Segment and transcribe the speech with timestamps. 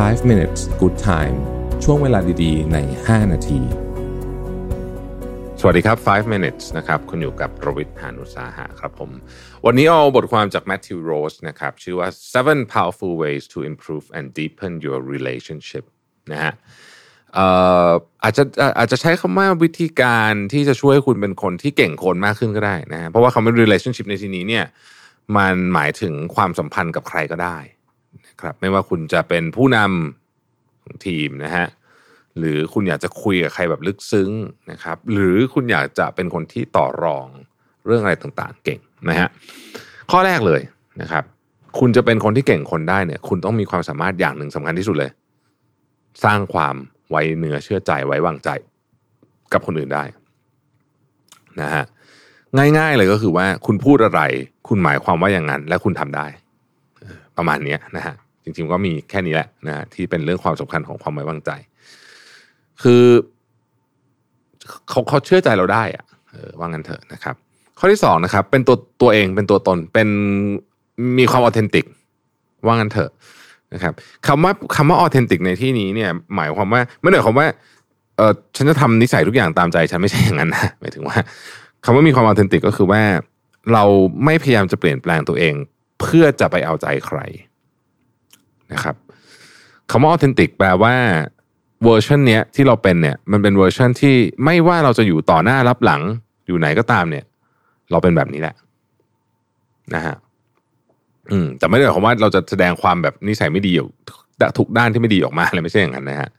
[0.00, 1.36] 5 minutes good time
[1.84, 3.60] ช่วงเวลาดีๆ ใน 5 นาที
[5.60, 9.10] สวัสดีครับ 5 minutes นะครับ คุณอยู่กับรวิทย์หานุสาหะครับผม
[9.66, 15.84] วันนี้เอาบทความจาก Matthew Rose นะครับ ชื่อว่า seven powerful ways to improve and deepen your relationship
[16.32, 16.52] นะฮะ
[17.34, 17.46] เอ่
[17.88, 17.90] อ
[18.22, 18.42] อาจจะ
[18.78, 24.64] อาจจะใช้คำว่าวิธีการที่จะช่วยให้คุณเป็นคนที่เก่งคนมากขึ้นก็ได้นะฮะเพราะว่าคำว่า relationship ในที่นี้เนี่ย
[25.36, 27.58] มันหมายถึงความสัมพันธ์กับใครก็ได้
[28.40, 31.66] ครับไม่ว่าคุณจะเป็นผู้นำของทีมนะฮะ
[32.38, 34.30] หรือคุณอยากจะคุยกับใครแบบลึกซึ้ง
[34.70, 37.26] นะครับ หรือคุณอยากจะเป็นคนที่ต่อรอง
[37.86, 39.28] เรื่องอะไรต่างๆ เก่งนะฮะ
[40.10, 40.60] ข้อแรกเลย
[41.00, 41.24] นะครับ
[41.78, 45.10] คุณจะเป็นคนที่เก่งคนได้เนี่ย คุณต้องมีความสามารถอย่างหนึ่งสำคัญที่สุดเลย
[46.24, 46.74] สร้างความ
[47.10, 48.48] ไว้เนื้อเชื่อใจไว้วางใจ
[49.52, 50.04] กับคนอื่นได้
[51.60, 51.84] นะฮะ
[52.78, 54.20] ง่ายๆเลยก็คือว่าคุณพูดอะไร
[54.68, 56.26] คุณหมายความว่าอย่างนั้น และคุณทำได้
[57.36, 58.14] ประมาณนี้นะฮะ
[58.44, 61.50] จริงๆก็มีแค่นี้แหละนะฮะที่เป็นเรื่องความสำคัญของความไว้วางใจ
[62.82, 63.04] คือ
[64.88, 67.34] เขาเขาเชื่อใจเราได้อะออว่างั้นเถอะนะครับ
[67.78, 70.08] ข้อที่สองนะครับ เป็นตัวตัวเองเป็นตัวตนเป็น
[71.18, 71.84] มีความออเทนติก
[72.66, 73.10] ว่างั้นเถอะ
[73.74, 73.92] นะครับ
[74.26, 77.46] คำว่าคำว่าออเทนติกในที่นี้เนี่ย หมายความว่าไม่ได้หมายความว่า
[78.16, 81.16] เออฉันจะทำนิสัยทุกอย่างตามใจฉันไม่ใช่อย่างนั้นนะหมายถึงว่า
[81.84, 83.02] คำว่ามีความ authentic ก็คือว่า
[83.72, 83.84] เรา
[84.24, 85.54] ไม่พยายามจะเปลี่ยนแปลงตัวเอง
[86.02, 87.18] เพื่อจะไปเอาใจใคร
[88.72, 88.96] นะครับ
[89.90, 90.94] คำว่า authentic แปลว่า
[91.84, 96.02] เวอร์ชันเนี้ยที่เราเป็นเนี่ยมันเป็นเวอร์ชันที่ไม่ว่าเราจะอยู่ต่อหน้ารับหลัง
[96.46, 97.24] อยู่ไหนก็ตามเนี่ย
[97.90, 98.54] เราเป็นแบบนี้แหละ
[99.94, 100.16] นะฮะ
[101.30, 103.88] อืมแต่ไม่ได้หมายความว่าเราจะแสดงความแบบนิสัยไม่ดีอยู่
[104.58, 106.30] ทุกด้านที่ไม่ดีออกมาอะไรไม่ใช่อย่างนั้นนะฮะ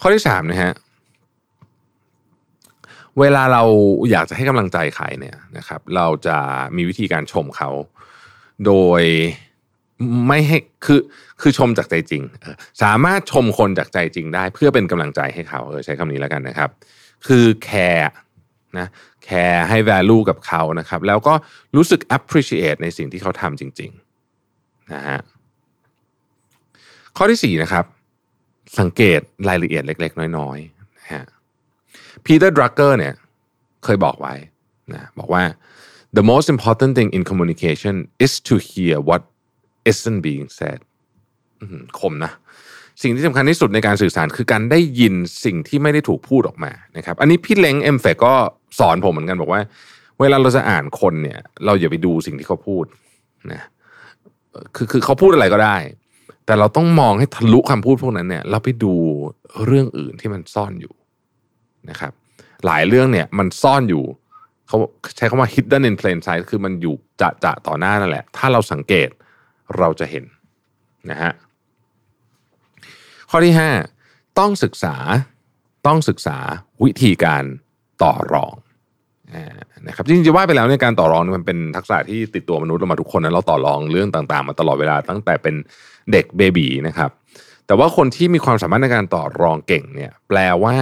[0.00, 0.72] ข้อที่สามนะฮะ
[3.20, 3.62] เวลาเรา
[4.10, 6.36] อยากจะให้กำลังใจใครเนี่ยนะครับ เราจะ
[6.76, 7.70] มีวิธีการชมเขา
[8.66, 9.02] โดย
[10.28, 11.00] ไม่ให้คือ
[11.40, 12.22] คือชมจากใจจริง
[12.82, 16.70] สามารถชมคนจากใจจริงได้ เพื่อเป็นกำลังใจให้เขาเออใช้คำนี้แล้วกันนะครับ
[17.26, 18.10] คือแคร์
[18.78, 18.88] นะ
[19.24, 21.34] แคร์ให้ value กับเขานะครับ แล้วก็
[21.76, 25.18] รู้สึก appreciate ในสิ่งที่เขาทำจริงๆนะฮะ
[27.16, 27.84] ข้อที่สี่นะครับ
[28.78, 31.24] สังเกตรายละเอียดเล็ก ๆ น้อยๆนะฮะ
[32.24, 33.14] Peter Drucker เนี่ย
[33.84, 34.34] เคยบอกไว้
[34.94, 35.42] นะบอกว่า
[36.18, 39.22] the most important thing in communication is to hear what
[39.90, 40.78] isn't being said
[42.00, 42.32] คมนะ
[43.02, 45.14] สิ่งที่สำคัญที่สุดในการสื่อสารคือการได้ยิน
[45.44, 48.34] สิ่งที่ไม่ได้ถูกพูดออกมานะครับ อันนี้พี่เล้ง MFEC ก็
[48.78, 49.60] สอนผมเหมือนกันบอกว่า
[50.20, 52.84] เวลาเราจะอ่านคนเนี่ย เราอย่าไปดูสิ่งที่เขาพูด
[53.52, 53.62] นะ
[54.76, 55.76] คือคือเขาพูดอะไรก็ได้
[56.46, 58.94] แต่เราต้องมองให้ทะลุคำพูดพวกนั้นเนี่ย เราไปดู
[59.66, 60.94] เรื่องอื่นที่มันซ่อนอยู่
[61.90, 62.12] นะครับ
[62.66, 64.04] หลายเรื่องเนี่ยมันซ่อนอยู่
[64.68, 64.78] เขา
[65.16, 69.08] ใช้คำว่า hidden in plain sight คือมันอยู่จะจะต่อหน้านั่นแหละ ถ้าเราสังเกต
[69.78, 70.24] เราจะเห็น
[71.10, 71.32] นะฮะ
[73.30, 73.54] ข้อที่
[73.96, 74.96] 5 ต้องศึกษา
[75.86, 76.38] ต้องศึกษา
[76.84, 77.44] วิธีการ
[78.02, 78.54] ต่อรอง
[79.86, 85.54] นะครับจริงๆว่าไปแล้วในการต่อรองมันเป็นทักษะที่ติดตัวมนุษย์เรามาทุกคนนะเราต่อรองเรื่องต่างๆ มาตลอดเวลาตั้งแต่เป็น
[86.12, 87.10] เด็กเบบีนะครับ
[87.68, 90.76] แต่ว่าคนที่มีความสามารถในการต่อรองเก่งเนี่ย แปลว่า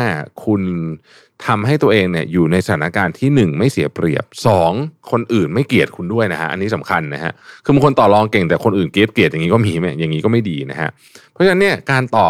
[0.45, 0.63] คุณ
[1.47, 4.73] ทำให้ตัวเองเนี่ยอยู่ในสถานการณ์ที่หนึ่งไม่เสียเปรียบสอง
[5.11, 7.33] คนอื่นไม่เกลียดคุณด้วยนะฮะอันนี้สำคัญนะฮะ
[7.65, 10.91] คือบางคนต่อรองเก่งแต่คนอื่นเกลียดเกลียดอย่างนี้ก็มีไหมอย่างนี้ก็ไม่ดีนะฮะ
[11.33, 12.29] เพราะฉะนั้นเนี่ยการต่อ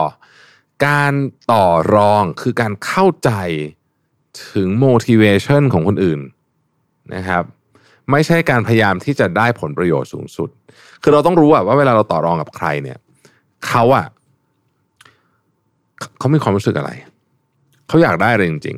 [0.87, 1.13] การ
[1.53, 3.31] ต่อรองคือการเข้าใจ
[4.51, 6.21] ถึง motivation ของคนอื่น
[7.15, 7.43] นะครับ
[8.11, 10.49] ไม่ใช่การพยายามที่จะได้ผลประโยชน์สูงสุด
[11.03, 12.99] คือเราต้องรู้อะว่าเวลาเราต่อรองกับใครเนี่ย
[13.69, 14.07] เขาอะ
[16.19, 16.91] เขามีความรู้สึกอะไร
[17.89, 18.77] เขาอยากได้อะไรจริง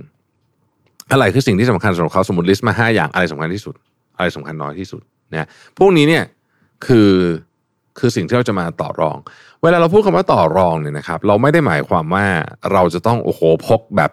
[0.55, 3.75] ๆ อะไรคือสิ่งที่สำคัญสำหรับเขาสมมติลิสต์มาห้าอย่างอะไรสำคัญที่สุด
[4.17, 5.03] อะไรสำคัญน้อยที่สุด
[5.33, 6.25] นะพวกนี้เนี่ย
[6.87, 7.13] คือ
[7.99, 9.17] คือสิ่งที่เราจะมาต่อรอง
[9.63, 12.27] เวลาเราพูดคำว่าต่อรองเนี่ยนะครับ เราไม่ได้หมายความว่า
[12.73, 14.11] เราจะต้องโอ้โหพกแบบ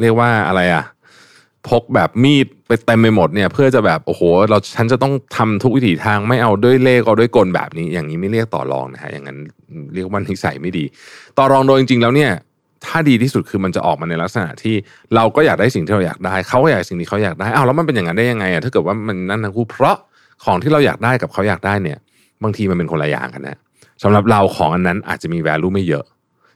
[0.00, 0.84] เรียกว่าอะไรอะ
[1.68, 9.38] พกแบบมีดไปเต็มไปหมดเนี่ยเพื่อจะแบบโอ้โห เราฉันจะต้องทำทุกวิถีทางไม่เอาด้วยเลขเอาด้วยกลแบบนี้ อย่างนี้ไม่เรียกต่อรองนะฮะอย่างนั้น
[9.94, 10.84] เรียกว่านิสัยไม่ดี
[11.38, 12.30] ต่อรองโดยจริงๆแล้วเนี่ย
[12.84, 14.74] ถ้าดีที่สุดคือมันจะออกมาในลักษณะที่
[15.14, 19.96] เราก็อยากได้สิ่งที่เราอยากได้ เขาก็อยากสิ่งที่เขาอยากได้อ้าวแล้วมันเป็นอย่างนั้นได้ยังไงอะถ้าเกิดว่ามันนั่นทั้งคู่เพราะ
[20.44, 21.98] ของที่เราอยากได้กับเขาอยากได้เนี่ย
[22.42, 23.56] บางทีมันเป็นคนละอย่างกันนะ
[24.02, 26.04] สำหรับเราของอันนั้นอาจจะมี value ไม่เยอะ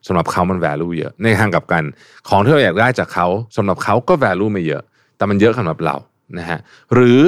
[0.07, 1.83] สำหรับเขามัน value เยอะ ในทางกลับกัน
[2.29, 3.27] ของที่เราอยากได้จากเขา
[3.57, 4.83] สำหรับเขาก็ value ไม่เยอะ
[5.17, 5.97] แต่มันเยอะสำหรับเรา
[6.39, 6.59] นะฮะ
[6.95, 7.21] หรือ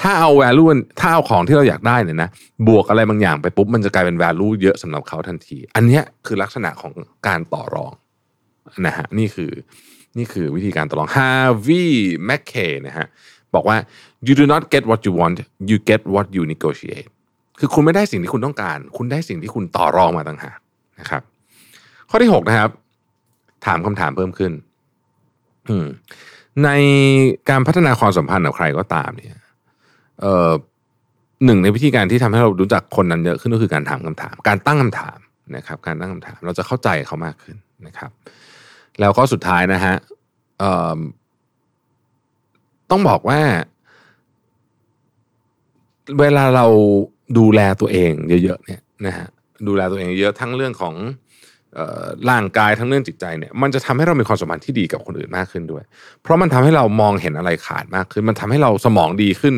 [0.00, 0.68] ถ้าเอา value
[1.00, 2.28] ถ้าเอาของที่เราอยากได้เนี่ยนะ
[2.68, 6.92] บวกอะไรบางอย่างไปปุ๊บมันจะกลายเป็น value เยอะสำหรับเขาทันที อันนี้คือลักษณะของ
[7.26, 7.92] การต่อรอง
[8.86, 9.50] นะฮะนี่คือ
[10.18, 11.86] นี่คือวิธีการต่อรอง Harvey
[12.28, 13.06] Mackay นะฮะ
[13.54, 13.76] บอกว่า
[14.26, 15.36] you do not get what you want
[15.70, 17.08] you get what you negotiate
[17.58, 20.58] คือคุณไม่ได้สิ่งที่คุณต้องการ คุณได้สิ่งที่คุณต่อรองมาต่างหาก
[21.00, 21.22] นะครับ
[22.10, 22.70] ข้อที่หกนะครับ
[23.66, 24.52] ถามคำถามเพิ่มขึ้น
[25.70, 25.76] อื
[26.64, 26.70] ใน
[27.50, 29.40] การพัฒนาความสัมพันธ์กับใครก็ตามเนี่ย
[30.20, 30.52] เอ่อ
[31.44, 35.18] หนึ่งในวิธีการที่ทำให้เรารู้จักคนนั้นเยอะขึ้นก็คือการถามคำถาม การตั้งคำถาม
[35.56, 37.56] นะครับ การตั้งคำถามเราจะเข้าใจเขามากขึ้น
[37.86, 38.10] นะครับ
[39.00, 39.94] แล้วก็สุดท้ายนะฮะ
[42.90, 43.40] ต้องบอกว่า
[46.20, 46.66] เวลาเรา
[47.38, 48.12] ดูแลตัวเอง
[48.44, 49.28] เยอะๆเนี่ยนะฮะ
[49.66, 50.94] ดูแลตัวเองเยอะทั้งเรื่องของ
[52.30, 55.82] ร่างกายทั้งเรื่องจิตใจเนี่ยมันจะทำให้เรามีความสัมพันธ์ที่ดีกับคนอื่นมากขึ้นด้วย
[56.22, 59.54] เพราะมันทำให้เรามองเห็นอะไรขาดมากขึ้น มันทำให้เราสมองดีขึ้น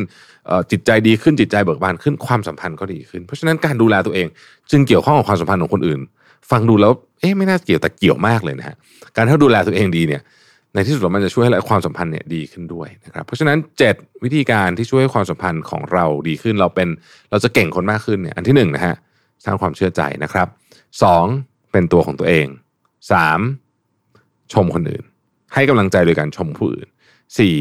[0.71, 4.27] จิตใจดีขึ้นจิตใจเบิกบานขึ้นความสัมพันธ์ก็ดีขึ้น เพราะฉะนั้นการดูแลตัวเอง
[4.71, 5.99] จึงเกี่ยวข้องกับความสัมพันธ์ของคนอื่น
[6.51, 8.75] ฟังดูแล้วเอ๊ะไม่น่าเกี่ยวแต่เกี่ยวมากเลยนะฮะ
[9.15, 10.21] การถ้าดูแลตัวเองดีเนี่ย
[10.73, 13.57] ในที่สุดมันจะช่วยให้ความสัมพันธ์เนี่ยดีขึ้นด้วยนะครับเพราะฉะนั้น
[13.91, 16.87] 7 วิธีการที่ช่วยให้ความสัมพันธ์ของเราดีขึ้นเราเป็น
[17.31, 18.95] เราจะเก่งคนมากขึ้นเนี่ยอันที่หนึ่งนะฮะ
[19.45, 20.47] สร้างความเชื่อใจนะครับ
[21.03, 21.25] สอง
[21.71, 22.47] เป็นตัวของตัวเอง
[23.11, 23.39] สาม
[24.53, 25.03] ชมคนอื่น
[25.53, 26.87] ให้กำลังใจโดยการชมผู้อื่น
[27.37, 27.55] สี่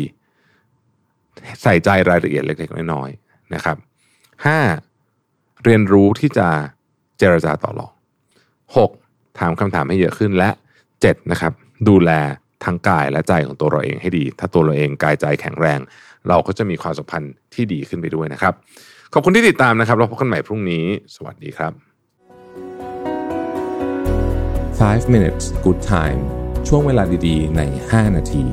[1.62, 3.76] ใส่ใจรายละเอียดเล็กๆน้อยๆนะครับ
[4.46, 4.58] ห้า
[5.64, 6.48] เรียนรู้ที่จะ
[7.18, 7.92] เจรจาต่อรอง
[8.76, 8.90] หก
[9.38, 10.50] ถามคำถามให้เยอะขึ้นและ
[11.00, 11.52] เจ็ดนะครับ
[11.88, 12.10] ดูแล
[12.64, 15.80] ทั้งกายและใจของตัวเราเองให้ดี ถ้าตัวเราเองกายใจแข็งแรง
[16.28, 18.54] เราก็จะมีความสัมพันธ์ที่ดีขึ้นไปด้วยนะครับ
[19.12, 20.84] ขอบคุณที่ติดตามนะครับ เราพบกันใหม่พรุ่งนี้
[21.14, 21.72] สวัสดีครับ
[24.80, 26.20] 5 minutes good time
[26.68, 28.44] ช่วงเวลาดีๆ ใน 5 นาที